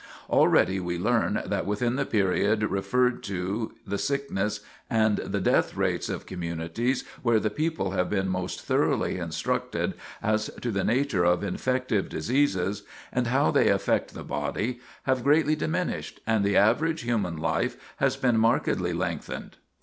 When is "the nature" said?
10.71-11.23